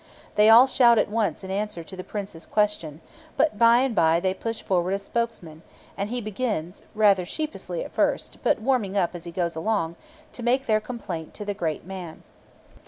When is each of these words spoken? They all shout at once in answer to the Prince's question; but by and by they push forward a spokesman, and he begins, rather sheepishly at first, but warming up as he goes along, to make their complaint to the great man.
They 0.33 0.49
all 0.49 0.65
shout 0.65 0.97
at 0.97 1.11
once 1.11 1.43
in 1.43 1.51
answer 1.51 1.83
to 1.83 1.95
the 1.95 2.03
Prince's 2.03 2.47
question; 2.47 3.01
but 3.37 3.59
by 3.59 3.81
and 3.81 3.93
by 3.93 4.19
they 4.19 4.33
push 4.33 4.63
forward 4.63 4.95
a 4.95 4.97
spokesman, 4.97 5.61
and 5.95 6.09
he 6.09 6.21
begins, 6.21 6.81
rather 6.95 7.23
sheepishly 7.23 7.85
at 7.85 7.93
first, 7.93 8.39
but 8.41 8.57
warming 8.59 8.97
up 8.97 9.13
as 9.13 9.25
he 9.25 9.31
goes 9.31 9.55
along, 9.55 9.95
to 10.33 10.41
make 10.41 10.65
their 10.65 10.81
complaint 10.81 11.35
to 11.35 11.45
the 11.45 11.53
great 11.53 11.85
man. 11.85 12.23